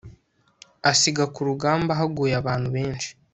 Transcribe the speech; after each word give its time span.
asiga 0.91 1.23
ku 1.33 1.39
rugamba 1.47 1.91
haguye 1.99 2.33
abantu 2.41 2.67
benshi 2.75 3.09